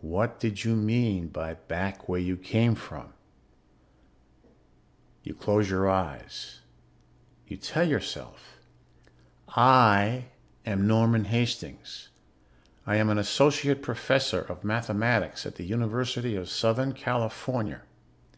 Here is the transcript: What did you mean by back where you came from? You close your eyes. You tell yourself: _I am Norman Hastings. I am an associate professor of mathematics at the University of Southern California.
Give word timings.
What 0.00 0.40
did 0.40 0.64
you 0.64 0.74
mean 0.74 1.28
by 1.28 1.52
back 1.52 2.08
where 2.08 2.18
you 2.18 2.38
came 2.38 2.74
from? 2.74 3.12
You 5.24 5.34
close 5.34 5.68
your 5.68 5.90
eyes. 5.90 6.60
You 7.46 7.58
tell 7.58 7.86
yourself: 7.86 8.56
_I 9.50 10.24
am 10.64 10.86
Norman 10.86 11.26
Hastings. 11.26 12.08
I 12.86 12.96
am 12.96 13.10
an 13.10 13.18
associate 13.18 13.82
professor 13.82 14.40
of 14.40 14.64
mathematics 14.64 15.44
at 15.44 15.56
the 15.56 15.64
University 15.66 16.34
of 16.34 16.48
Southern 16.48 16.94
California. 16.94 17.82